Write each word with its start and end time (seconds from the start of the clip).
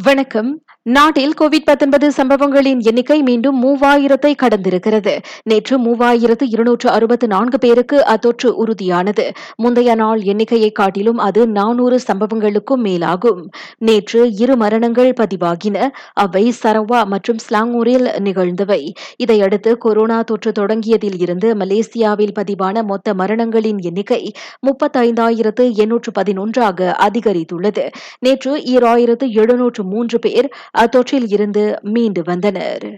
வணக்கம். 0.00 0.62
நாட்டில் 0.82 1.34
கோவிட் 1.40 2.08
சம்பவங்களின் 2.08 2.80
எண்ணிக்கை 2.80 3.22
மீண்டும் 3.22 3.64
மூவாயிரத்தை 3.64 4.34
கடந்திருக்கிறது. 4.42 5.18
நேற்று 5.42 5.78
மூவாயிரத்து 5.78 6.42
இருநூற்று 6.50 6.90
அறுபத்து 6.90 7.26
நான்கு 7.26 7.58
பேருக்கு 7.58 8.04
அத்தொற்று 8.04 8.46
உறுதியானது. 8.46 9.30
முந்தைய 9.56 9.94
நாள் 9.94 10.20
எண்ணிக்கையை 10.22 10.70
காட்டிலும் 10.70 11.18
அது 11.18 11.48
நானூறு 11.48 12.00
சம்பவங்களுக்கும் 12.12 12.82
மேலாகும். 12.84 13.46
நேற்று 13.78 14.32
இரு 14.32 14.56
மரணங்கள் 14.56 15.12
பதிவாகின. 15.12 15.88
அவை 16.12 16.54
சரவா 16.62 17.04
மற்றும் 17.04 17.36
ஸ்லாங்கூரில் 17.36 18.08
நிகழ்ந்தவை. 18.18 18.90
இதையடுத்து 19.16 19.78
கொரோனா 19.78 20.22
தொற்று 20.22 20.52
தொடங்கியதில் 20.52 21.20
இருந்து 21.20 21.54
மலேசியாவில் 21.54 22.34
பதிவான 22.40 22.82
மொத்த 22.82 23.14
மரணங்களின் 23.14 23.78
எண்ணிக்கை 23.78 24.32
முப்பத்தைந்தாயிரத்து 24.66 25.72
எண்ணூற்று 25.72 26.12
பதினொன்றாக 26.20 26.96
அதிகரித்துள்ளது. 27.08 27.88
நேற்று 28.18 28.56
ஈராயிரத்து 28.56 29.28
எழுநூற்று 29.28 29.80
மூன்று 29.82 30.18
பேர் 30.18 30.48
அத்தொற்றில் 30.78 31.28
இருந்து 31.28 31.78
மீண்டு 31.82 32.22
வந்தனர். 32.24 32.96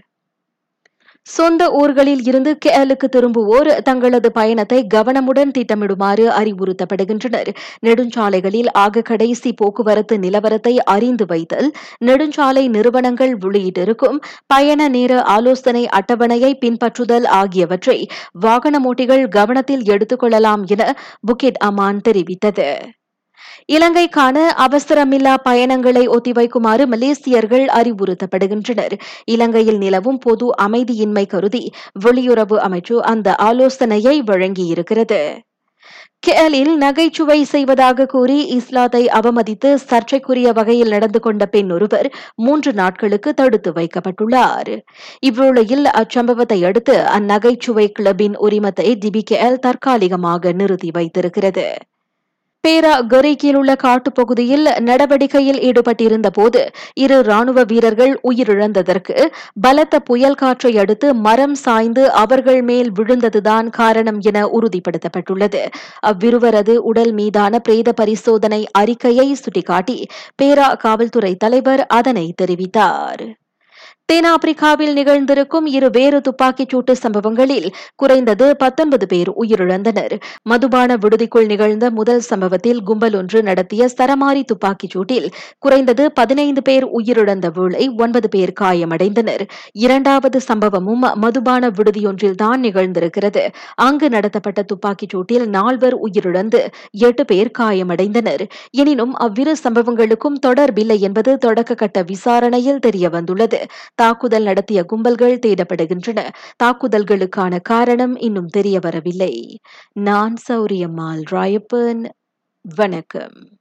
சொந்த 1.27 1.71
ஊர்களில் 1.71 2.23
இருந்து 2.23 2.57
கேலுக்கு 2.65 3.07
திரும்புவோர் 3.11 3.81
தங்களது 3.81 4.31
பயணத்தை 4.31 4.87
கவனமுடன் 4.93 5.51
திட்டமிடுமாறு 5.57 6.25
அறிவுறுத்தப்படுகின்றனர். 6.27 7.55
நெடுஞ்சாலைகளில் 7.79 8.71
ஆக 8.71 9.01
கடைசி 9.01 9.53
போக்குவரத்து 9.53 10.17
நிலவரத்தை 10.17 10.77
அறிந்து 10.77 11.25
வைத்தல் 11.25 11.71
நெடுஞ்சாலை 12.05 12.67
நிறுவனங்கள் 12.67 13.37
வெளியிட்டிருக்கும் 13.37 14.17
பயண 14.45 14.87
நேர 14.87 15.21
ஆலோசனை 15.21 15.87
அட்டவணையை 15.91 16.53
பின்பற்றுதல் 16.65 17.27
ஆகியவற்றை 17.27 18.07
வாகனமோட்டிகள் 18.41 19.27
கவனத்தில் 19.27 19.83
எடுத்துக் 19.83 20.19
கொள்ளலாம் 20.19 20.63
என 20.65 20.97
புக்கெட் 21.27 21.61
அமான் 21.65 22.01
தெரிவித்தது. 22.09 22.69
இலங்கைக்கான 23.71 24.37
அவசரமில்லா 24.65 25.33
பயணங்களை 25.43 26.07
ஒத்திவைக்குமாறு 26.07 26.85
மலேசியர்கள் 26.85 27.65
அறிவுறுத்தப்படுகின்றனர். 27.79 28.95
இலங்கையில் 29.25 29.77
நிலவும் 29.77 30.17
பொது 30.17 30.49
அமைதியின்மை 30.61 31.25
கருதி 31.25 31.73
வெளியுறவு 32.05 32.57
அமைச்சு 32.67 32.97
அந்த 32.97 33.35
ஆலோசனையை 33.35 34.21
வழங்கியிருக்கிறது. 34.21 35.21
கேலில் 36.19 36.75
நகைச்சுவை 36.75 37.43
செய்வதாக 37.43 38.05
கூறி 38.05 38.47
இஸ்லாத்தை 38.47 39.01
அவமதித்து 39.07 39.75
சர்ச்சைக்குரிய 39.75 40.51
வகையில் 40.51 40.87
நடந்து 40.87 41.19
கொண்ட 41.19 41.45
பெண் 41.45 41.71
ஒருவர் 41.71 42.13
மூன்று 42.35 42.73
நாட்களுக்கு 42.73 43.33
தடுத்து 43.33 43.71
வைக்கப்பட்டுள்ளார். 43.71 44.71
இவ்வேளையில் 45.25 45.85
அச்சம்பவத்தை 46.01 46.65
அடுத்து 46.65 46.95
அந்நகைச்சுவை 46.97 47.91
கிளப்பின் 47.99 48.37
உரிமத்தை 48.41 48.87
டிபிகேஎல் 49.03 49.59
தற்காலிகமாக 49.59 50.51
நிறுத்தி 50.51 50.91
வைத்திருக்கிறது. 50.91 51.67
பேரா 52.65 52.93
கொரிக்கில் 53.07 53.55
உள்ள 53.55 53.71
காட்டுப்பகுதியில் 53.75 54.67
நடவடிக்கையில் 54.79 55.59
ஈடுபட்டிருந்த 55.59 56.29
போது 56.29 56.61
இரு 56.93 57.17
ராணுவ 57.21 57.63
வீரர்கள் 57.63 58.13
உயிரிழந்ததற்கு 58.29 59.15
பலத்த 59.61 59.99
புயல் 59.99 60.35
காற்றை 60.35 60.71
அடுத்து 60.77 61.13
மரம் 61.13 61.55
சாய்ந்து 61.55 62.11
அவர்கள் 62.11 62.61
மேல் 62.61 62.91
விழுந்ததுதான் 62.91 63.69
காரணம் 63.69 64.19
என 64.21 64.47
உறுதிப்படுத்தப்பட்டுள்ளது. 64.57 65.63
அவ்விருவரது 66.01 66.75
உடல் 66.75 67.13
மீதான 67.13 67.59
பிரேத 67.59 67.91
பரிசோதனை 67.91 68.61
அறிக்கையை 68.71 69.29
சுட்டிக்காட்டி 69.35 69.97
பேரா 70.43 70.69
காவல்துறை 70.77 71.35
தலைவர் 71.35 71.87
அதனை 71.87 72.27
தெரிவித்தார். 72.41 73.25
தென்னாப்பிரிக்காவில் 74.09 74.93
நிகழ்ந்திருக்கும் 74.97 75.67
இரு 75.67 75.87
வேறு 75.89 76.17
துப்பாக்கிச் 76.21 76.71
சூட்டு 76.73 76.91
சம்பவங்களில் 76.91 77.65
குறைந்தது 77.95 78.45
பத்தொன்பது 78.55 79.05
பேர் 79.07 79.29
உயிரிழந்தனர். 79.41 80.13
மதுபான 80.49 80.97
விடுதிக்குள் 81.03 81.45
நிகழ்ந்த 81.45 81.85
முதல் 81.89 82.19
சம்பவத்தில் 82.19 82.79
கும்பல் 82.83 83.15
ஒன்று 83.15 83.39
நடத்திய 83.43 83.87
சரமாரி 83.97 84.41
துப்பாக்கிச் 84.43 84.93
சூட்டில் 84.95 85.25
குறைந்தது 85.59 86.11
பதினைந்து 86.11 86.61
பேர் 86.61 86.85
உயிரிழந்த 86.99 87.49
வேளை 87.57 87.83
ஒன்பது 87.97 88.29
பேர் 88.29 88.53
காயமடைந்தனர். 88.61 89.43
இரண்டாவது 89.71 90.41
சம்பவமும் 90.47 91.03
மதுபான 91.15 91.71
விடுதியொன்றில் 91.79 92.37
தான் 92.43 92.63
நிகழ்ந்திருக்கிறது. 92.63 93.43
அங்கு 93.75 94.09
நடத்தப்பட்ட 94.09 94.63
துப்பாக்கிச் 94.63 95.15
சூட்டில் 95.15 95.47
நால்வர் 95.47 95.97
உயிரிழந்து 96.07 96.61
எட்டு 96.91 97.25
பேர் 97.25 97.51
காயமடைந்தனர். 97.59 98.45
எனினும் 98.71 99.13
அவ்விரு 99.13 99.55
சம்பவங்களுக்கும் 99.63 100.39
தொடர்பில்லை 100.47 100.99
என்பது 100.99 101.37
தொடக்க 101.37 101.79
கட்ட 101.83 102.03
விசாரணையில் 102.03 102.83
தெரியவந்துள்ளது. 102.87 103.61
தாக்குதல் 103.95 104.43
நடத்திய 104.43 104.85
கும்பல்கள் 104.93 105.39
தேடப்படுகின்றன. 105.39 106.29
தாக்குதல்களுக்கான 106.63 107.59
காரணம் 107.61 108.15
இன்னும் 108.15 108.49
தெரியவரவில்லை. 108.57 109.55
நான் 109.93 110.35
சௌரியம்மாள் 110.51 111.23
ராயப்பன். 111.31 112.05
வணக்கம். 112.75 113.49